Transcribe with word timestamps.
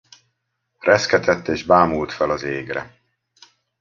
Reszketett 0.79 1.47
és 1.47 1.63
bámult 1.63 2.11
fel 2.11 2.29
az 2.29 2.43
égre. 2.43 2.95